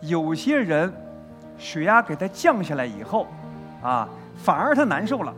[0.00, 0.92] 有些人
[1.58, 3.26] 血压给他降下来以后，
[3.82, 5.32] 啊，反而他难受了；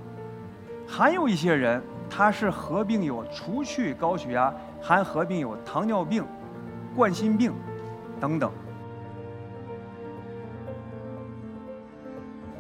[0.86, 6.25] 还有一些人，他是合并有除去高血压，还合并有糖尿病、
[6.96, 7.53] 冠心病
[8.21, 8.51] 等等。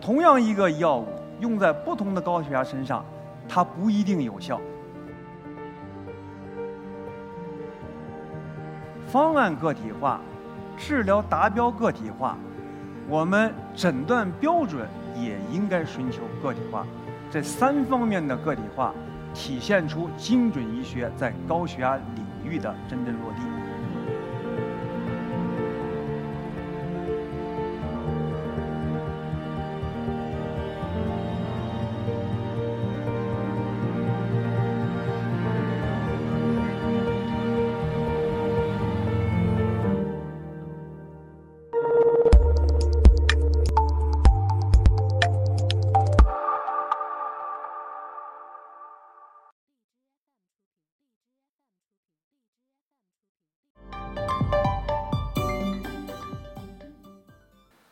[0.00, 1.06] 同样一个药物
[1.40, 3.02] 用在不同的高血压身上，
[3.48, 4.60] 它不一定有效。
[9.06, 10.20] 方案个体化，
[10.76, 12.36] 治疗达标个体化，
[13.08, 16.86] 我们诊断标准也应该寻求个体化。
[17.30, 18.92] 这三方面的个体化，
[19.32, 23.40] 体现出精准医学在高血压领域的真正落地。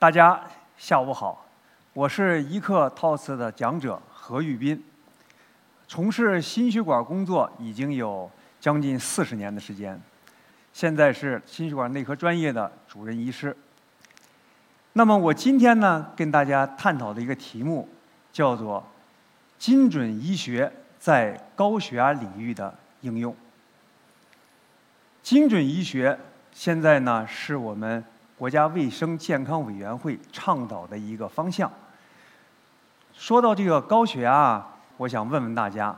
[0.02, 0.42] 大家
[0.76, 1.46] 下午好，
[1.92, 4.82] 我是一课 Talks 的讲者何玉斌，
[5.86, 10.02] 从事心血管工作已经有将近四十年的时间，
[10.72, 13.56] 现在是心血管内科专业的主任医师。
[14.94, 17.88] 那么我今天呢，跟大家探讨的一个题目
[18.32, 18.84] 叫做
[19.56, 23.32] “精准医学在高血压领域的应用”。
[25.22, 26.18] 精准医学
[26.50, 28.04] 现在呢，是我们。
[28.42, 31.70] 国家卫生健康委员会倡导的一个方向。
[33.14, 34.60] 说到这个高血压，
[34.96, 35.96] 我想问问大家，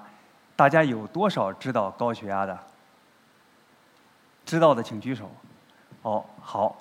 [0.54, 2.58] 大家有多少知道高血压的？
[4.44, 5.30] 知道的请举手。
[6.02, 6.76] 哦，好。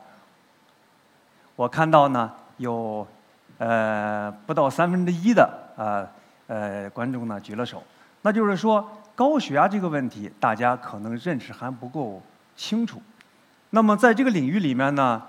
[1.55, 3.07] 我看到呢，有
[3.57, 6.05] 呃不到三分之一的呃
[6.47, 7.81] 呃观众呢举了手。
[8.23, 12.21] 那就是说，高血压这个问题，大家可能认识还不够
[12.53, 13.01] 清楚。
[13.69, 15.23] 那么在这个领域里面呢？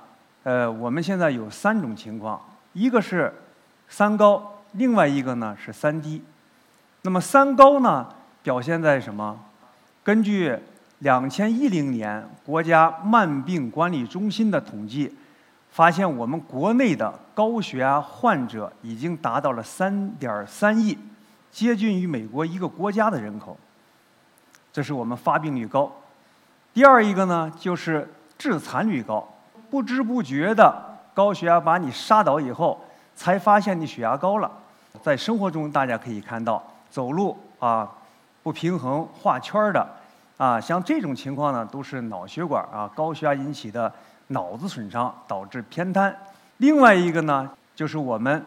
[0.44, 2.38] 呃，我们现在有三种情况，
[2.74, 3.32] 一个是
[3.88, 6.22] 三高，另外一个呢是三低。
[7.00, 8.06] 那么三高呢，
[8.42, 9.40] 表现在什么？
[10.02, 10.54] 根据
[10.98, 15.10] 两千一零年国家慢病管理中心的统计，
[15.70, 20.98] 发现我们国内的高血压患者已经达到了三点三亿，
[21.50, 23.56] 接近于美国一个国家的人口。
[24.70, 25.90] 这是我们发病率高。
[26.74, 28.06] 第二一个呢，就是
[28.36, 29.26] 致残率高。
[29.74, 30.72] 不知不觉的
[31.12, 32.80] 高血压把你杀倒以后，
[33.16, 34.48] 才发现你血压高了。
[35.02, 37.90] 在生活中，大家可以看到走路啊
[38.44, 39.84] 不平衡、画圈的
[40.36, 43.92] 啊，像这种情况呢，都是脑血管啊高血压引起的
[44.28, 46.16] 脑子损伤导致偏瘫。
[46.58, 48.46] 另外一个呢，就是我们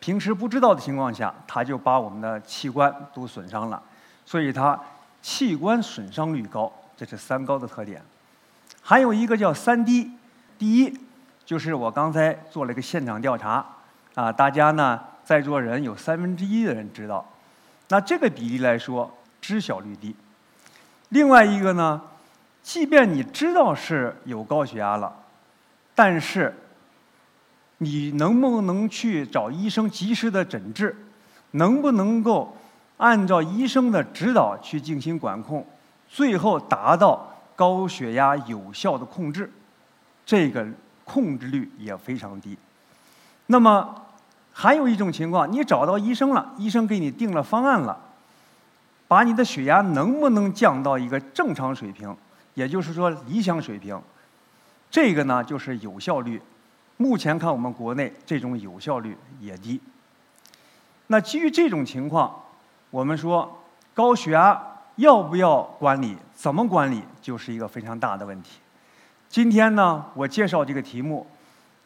[0.00, 3.82] 平时不知道的情况下，它就把我们的器官都损伤了，
[4.26, 4.78] 所以它
[5.22, 8.02] 器官损伤率高，这是三高的特点。
[8.82, 10.10] 还有一个叫三低。
[10.58, 10.92] 第一，
[11.44, 13.64] 就是我刚才做了一个现场调查，
[14.14, 17.24] 啊，大家呢在座人有三分之一的人知道，
[17.88, 19.08] 那这个比例来说，
[19.40, 20.16] 知晓率低。
[21.10, 22.02] 另外一个呢，
[22.62, 25.14] 即便你知道是有高血压了，
[25.94, 26.54] 但是
[27.78, 30.96] 你能不能去找医生及时的诊治，
[31.52, 32.56] 能不能够
[32.96, 35.64] 按照医生的指导去进行管控，
[36.08, 39.50] 最后达到高血压有效的控制？
[40.28, 40.66] 这个
[41.06, 42.54] 控制率也非常低。
[43.46, 44.04] 那么
[44.52, 47.98] 还有一种情况，你找到医生了，医生给你定了方案了，
[49.06, 52.14] 把你的血压能不能降到一个正常水平，
[52.52, 53.98] 也就是说理想水平，
[54.90, 56.42] 这个呢就是有效率。
[56.98, 59.80] 目前看我们国内这种有效率也低。
[61.06, 62.38] 那基于这种情况，
[62.90, 63.62] 我们说
[63.94, 64.62] 高血压
[64.96, 68.58] 要不要管理，怎么管理，就是一个非常大的问题。
[69.28, 71.26] 今天呢，我介绍这个题目，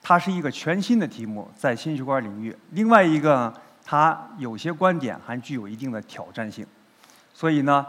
[0.01, 2.56] 它是一个全新的题目，在心血管领域。
[2.71, 3.53] 另外一个，
[3.85, 6.65] 它有些观点还具有一定的挑战性。
[7.35, 7.85] 所以呢，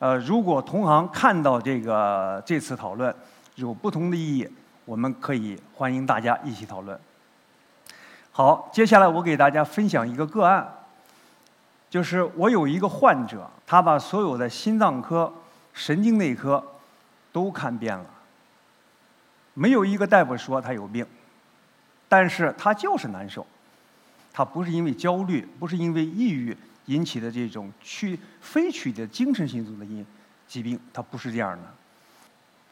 [0.00, 3.14] 呃，如果同行看到这个这次讨论
[3.54, 4.48] 有不同的意义，
[4.84, 6.98] 我们可以欢迎大家一起讨论。
[8.32, 10.66] 好，接下来我给大家分享一个个案，
[11.88, 15.32] 就是我有一个患者，他把所有的心脏科、
[15.72, 16.62] 神经内科
[17.32, 18.04] 都看遍了。
[19.58, 21.04] 没有一个大夫说他有病，
[22.10, 23.46] 但是他就是难受，
[24.30, 26.54] 他不是因为焦虑，不是因为抑郁
[26.84, 30.04] 引起的这种去非取的精神性的因
[30.46, 31.58] 疾病，他不是这样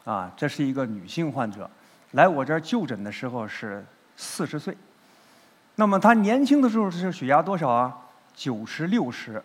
[0.05, 1.67] 的，啊，这是一个女性患者，
[2.11, 3.83] 来我这儿就诊的时候是
[4.15, 4.77] 四十岁。
[5.73, 7.97] 那么她年轻的时候是血压多少啊？
[8.35, 9.41] 九十六十，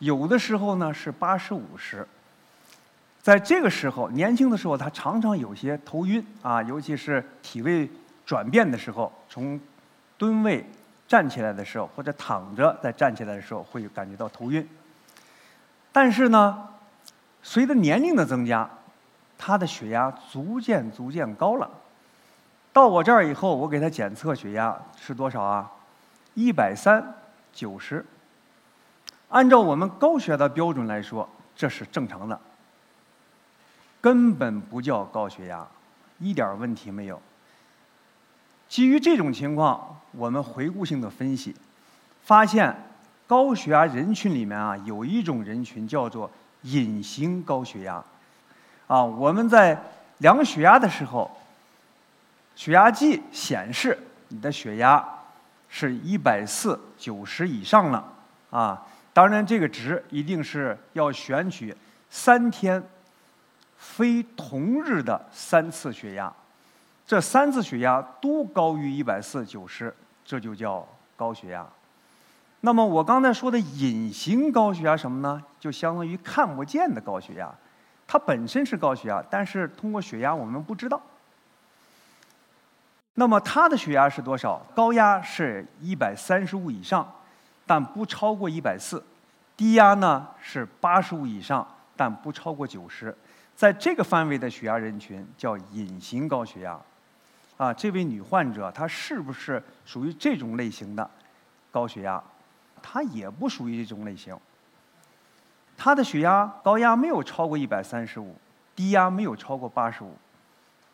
[0.00, 2.04] 有的时候呢是八十五十。
[3.24, 7.88] 在这个时候，年轻的时候他常常有些头晕啊，尤其是体位
[8.26, 9.58] 转变的时候，从
[10.18, 10.62] 蹲位
[11.08, 14.68] 站起来的时候，或者躺着再站起来的时候，会感觉到头晕。
[15.90, 16.68] 但是呢，
[17.42, 18.68] 随着年龄的增加，
[19.38, 21.70] 他的血压逐渐逐渐高了。
[22.74, 25.72] 到我这儿以后，我给他检测血压是多少啊？
[26.34, 27.02] 一百三
[27.54, 28.04] 九十。
[29.30, 32.38] 按照我们高血压的标准来说，这是正常的，
[34.04, 35.66] 根本不叫高血压，
[36.18, 37.18] 一点问题没有。
[38.68, 41.56] 基于这种情况，我们回顾性的分析，
[42.22, 42.76] 发现
[43.26, 46.30] 高血压人群里面啊，有一种人群叫做
[46.64, 48.04] 隐形高血压。
[48.88, 49.82] 啊，我们在
[50.18, 51.30] 量血压的时候。
[52.54, 53.98] 血压计显示
[54.28, 55.02] 你的血压
[55.70, 58.12] 是一百四九十以上了
[58.50, 58.86] 啊！
[59.14, 61.74] 当然，这个值一定是要选取
[62.10, 62.80] 三天
[63.76, 66.32] 非同日的三次血压，
[67.06, 69.94] 这三次血压都高于一百四九十，
[70.24, 70.86] 这就叫
[71.16, 71.66] 高血压。
[72.60, 75.42] 那么我刚才说的隐形高血压什么呢？
[75.60, 77.54] 就相当于看不见的高血压，
[78.06, 81.00] 它本身是高血压，但是通过血压我们不知道。
[83.16, 84.60] 那么他的血压是多少？
[84.74, 87.06] 高压是一百三十五以上，
[87.64, 88.98] 但不超过一百四；
[89.56, 93.16] 低压呢是八十五以上，但不超过九十。
[93.56, 96.78] 在这个范围的血压人群叫隐形高血压。
[97.56, 101.08] 啊，这位女患者她是不是属于这种类型的
[101.70, 102.22] 高血压？
[102.82, 104.36] 她也不属于这种类型。
[105.76, 108.36] 她的血压高压没有超过一百三十五，
[108.74, 110.16] 低压没有超过八十五。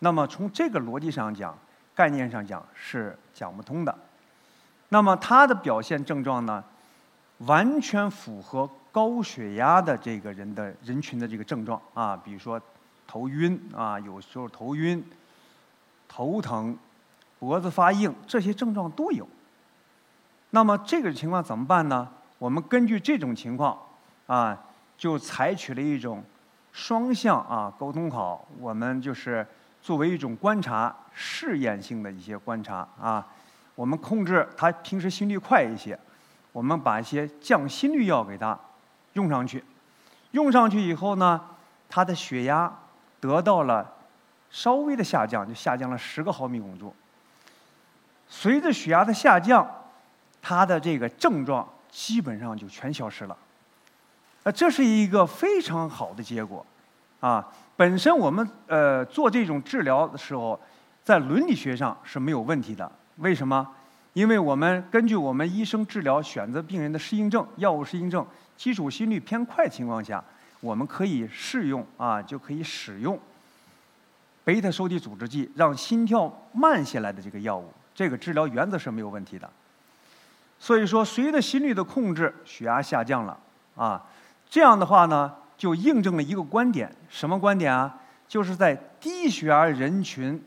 [0.01, 1.57] 那么从这个逻辑上讲，
[1.95, 3.99] 概念上讲是讲不通的，
[4.91, 6.63] 那么她的表现症状呢，
[7.39, 12.61] 完全符合高血压的这个人的人群的这个症状啊，比如说
[13.07, 15.05] 头晕啊，有时候头晕、
[16.09, 16.77] 头疼、
[17.39, 19.27] 脖子发硬，这些症状都有。
[20.51, 22.09] 那么这个情况怎么办呢？
[22.39, 23.79] 我们根据这种情况
[24.27, 24.59] 啊，
[24.97, 26.25] 就采取了一种
[26.73, 29.47] 双向啊沟通好，我们就是。
[29.83, 33.27] 作为一种观察试验性的一些观察啊，
[33.75, 35.99] 我们控制他平时心率快一些，
[36.53, 38.61] 我们把一些降心率药给他
[39.15, 39.65] 用上去，
[40.33, 41.41] 用上去以后呢，
[41.89, 42.73] 他的血压
[43.21, 43.93] 得到了
[44.51, 46.95] 稍微的下降，就下降了十个毫米汞柱。
[48.29, 49.69] 随着血压的下降，
[50.41, 53.37] 他的这个症状基本上就全消失了。
[54.45, 56.65] 呃，这是一个非常好的结果。
[57.21, 57.47] 啊，
[57.77, 60.59] 本身我们呃做这种治疗的时候，
[61.05, 62.91] 在伦理学上是没有问题的。
[63.17, 63.69] 为什么？
[64.13, 68.27] 因为我们根据我们医生治疗选择病人的适应症、药物适应症，
[68.57, 70.23] 基础心率偏快情况下，
[70.61, 73.19] 我们可以试用啊，就可以使用
[74.45, 77.73] 贝塔受体阻滞剂，让心跳慢下来的这个药物。
[77.95, 79.49] 这个治疗原则是没有问题的。
[80.59, 83.39] 所以说，随着心率的控制，血压下降了
[83.77, 84.05] 啊，
[84.49, 85.35] 这样的话呢。
[85.61, 87.95] 就印证了一个观点，什么观点啊？
[88.27, 90.43] 就是在低血压人群，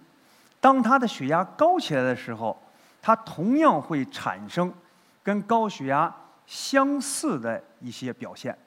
[0.59, 2.59] 当他的血压高起来的时候，
[3.05, 4.73] 它同样会产生
[5.21, 6.15] 跟高血压
[6.47, 8.57] 相似的一些表现。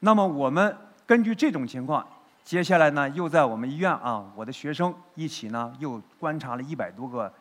[0.00, 2.06] 那么我们根据这种情况，
[2.44, 7.32] 接下来呢，又在我们医院啊，我的学生一起呢，又观察了一百多个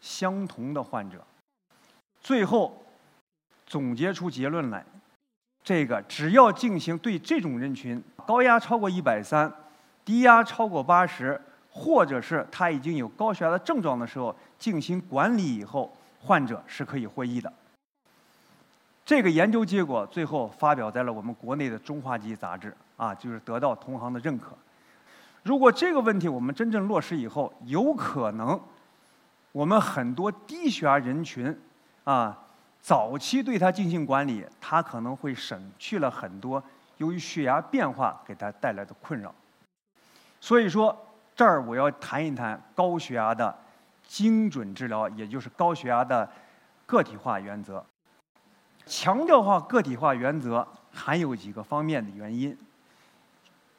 [0.00, 1.20] 相同的患者，
[2.20, 2.80] 最后
[3.66, 4.86] 总结出结论来。
[5.64, 9.52] 这个只要进行对这种人群高压超过一百三，
[10.04, 11.40] 低压超过八十，
[11.76, 17.52] 或者是他已经有高血压的症状的时候进行管理以后，患者是可以获益的。
[19.04, 24.56] 这个研究结果最后发表在了我们国内的中华级杂志啊，就是得到同行的认可。
[25.42, 28.58] 如果这个问题我们真正落实以后，有可能
[29.50, 31.60] 我们很多低血压人群
[32.04, 32.38] 啊。
[32.80, 36.62] 早期对他进行管理，他可能会省去了很多
[36.98, 39.34] 由于血压变化给他带来的困扰。
[40.38, 40.94] 所以说，
[41.34, 43.56] 这儿我要谈一谈高血压的
[44.06, 46.30] 精准治疗，也就是高血压的
[46.86, 47.84] 个体化原则。
[48.86, 52.56] 强调化个体化原则还有几个方面的原因。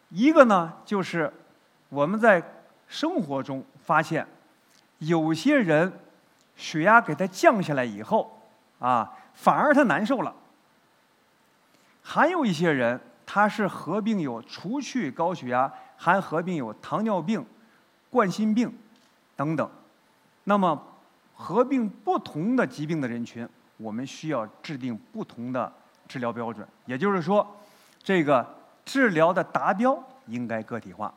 [0.10, 1.32] 一个呢，就是
[1.90, 2.44] 我们在
[2.88, 4.26] 生活中发现，
[5.00, 5.92] 有些人
[6.56, 8.32] 血压给他降下来以后。
[8.78, 10.36] 啊，反而他难受了。
[12.04, 17.46] 还有一些人，他是合并有除去高血压，还合并有糖尿病、
[18.10, 18.72] 冠心病
[19.36, 19.70] 等等。
[20.44, 20.82] 那么，
[21.36, 23.48] 合并不同的疾病的人群，
[23.78, 25.72] 我们需要制定不同的
[26.08, 26.68] 治疗标准。
[26.86, 27.46] 也就是说，
[28.04, 29.98] 这个治疗的达标
[30.28, 31.14] 应该个体化。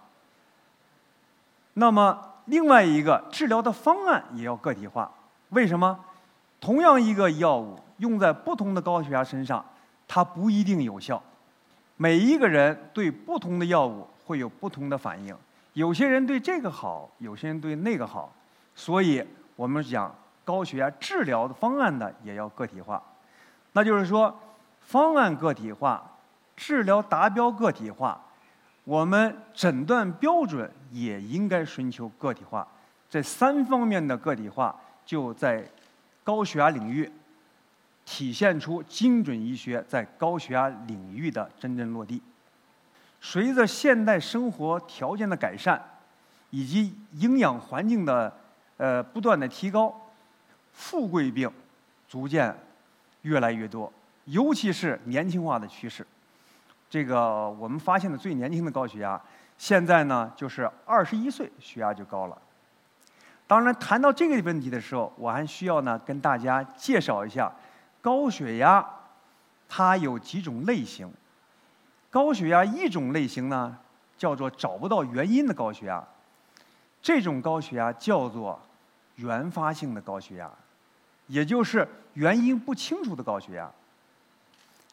[1.75, 5.13] 那么，另外一个治疗的方案也要个体化。
[5.51, 5.99] 为什么？
[6.61, 9.65] 同样一个药物用在不同的高血压身上，
[10.09, 11.23] 它不一定有效。
[11.97, 15.35] 每一个人对不同的药物会有不同的反应，
[15.73, 18.31] 有些人对这个好，有些人对那个好。
[18.75, 23.03] 所以我们讲高血压治疗的方案呢，也要个体化。
[23.73, 24.39] 那就是说，
[24.83, 26.03] 方案个体化，
[26.55, 28.23] 治疗达标个体化。
[28.85, 32.69] 我们诊断标准也应该寻求个体化，
[33.09, 35.67] 这三方面的个体化就在
[36.23, 37.11] 高血压领域
[38.05, 42.23] 体现出精准医学在高血压领域的真正落地。
[43.21, 45.83] 随着现代生活条件的改善，
[46.51, 48.33] 以及营养环境的
[48.77, 49.95] 呃不断的提高，
[50.73, 51.51] 富贵病
[52.09, 52.57] 逐渐
[53.23, 53.93] 越来越多，
[54.27, 56.07] 尤其是年轻化的趋势。
[56.89, 59.21] 这个我们发现的最年轻的高血压，
[59.59, 62.39] 现在呢就是二十一岁血压就高了。
[63.47, 67.53] 当然，谈到这个问题的时候，我还需要呢跟大家介绍一下
[68.01, 68.87] 高血压，
[69.69, 71.11] 它有几种类型。
[72.11, 73.79] 高血压一种类型呢
[74.17, 76.03] 叫做找不到原因的高血压，
[77.03, 78.61] 这种高血压叫做
[79.17, 80.51] 原发性的高血压，
[81.27, 83.71] 也就是原因不清楚的高血压。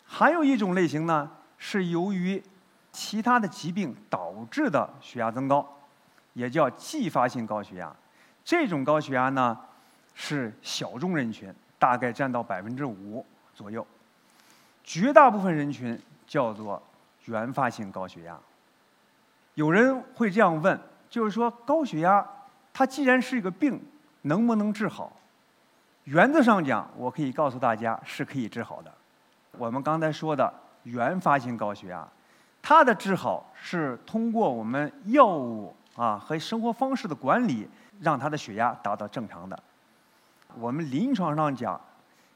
[0.05, 1.31] 还有一种类型呢。
[1.57, 2.43] 是由于
[2.91, 5.65] 其他的疾病导致的血压增高，
[6.33, 7.95] 也叫继发性高血压。
[8.43, 9.57] 这种高血压呢
[10.13, 13.87] 是小众人群，大概占到百分之五左右。
[14.83, 16.83] 绝大部分人群叫做
[17.25, 18.37] 原发性高血压。
[19.53, 20.79] 有人会这样问，
[21.09, 22.25] 就是说高血压
[22.73, 23.81] 它既然是一个病，
[24.23, 25.11] 能不能治好？
[26.05, 28.93] 原则上讲，我可以告诉大家是可以治好的。
[29.57, 30.53] 我们刚才说的。
[30.85, 32.07] 原发性高血压，
[32.61, 37.67] 它的治好是通过我们药物啊和生活方式的管理，
[38.01, 39.59] 让他的血压达到正常的。
[40.59, 41.81] 我们临床上讲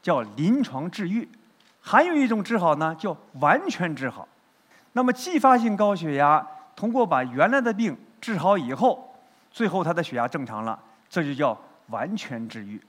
[0.02, 1.28] 叫临床治愈，
[1.80, 4.26] 还有一种治好呢叫完全治好。
[4.92, 9.14] 那么继发性高血压通过把原来的病治好以后，
[9.50, 10.78] 最后他的血压正常了，
[11.08, 12.80] 这就叫完全治愈。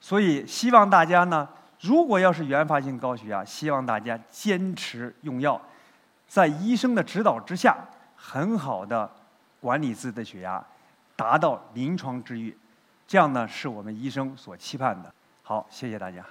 [0.00, 1.48] 所以希望大家呢。
[1.80, 5.60] 如果要是原发性高血压，希望大家坚持用药，
[6.26, 7.76] 在医生的指导之下，
[8.16, 9.10] 很好的
[9.60, 10.64] 管理自己的血压，
[11.14, 12.56] 达到临床治愈，
[13.06, 15.12] 这样呢是我们医生所期盼的。
[15.42, 16.24] 好，谢谢大家。